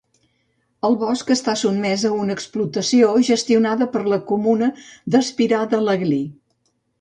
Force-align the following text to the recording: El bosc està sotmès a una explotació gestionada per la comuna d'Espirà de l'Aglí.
El 0.87 0.95
bosc 1.01 1.27
està 1.35 1.53
sotmès 1.63 2.05
a 2.09 2.09
una 2.21 2.37
explotació 2.37 3.11
gestionada 3.27 3.89
per 3.97 4.03
la 4.15 4.19
comuna 4.33 4.71
d'Espirà 5.17 5.61
de 5.77 5.83
l'Aglí. 5.85 6.21